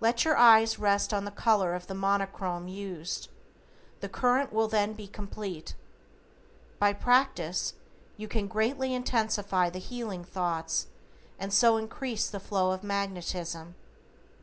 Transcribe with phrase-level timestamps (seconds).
[0.00, 3.30] Let your eyes rest on the color of the Monochrome used,
[4.00, 5.74] the current will then be complete.
[6.78, 7.72] By practise
[8.18, 10.88] you can greatly intensify the healing thoughts
[11.38, 13.74] and so increase the flow of magnetism.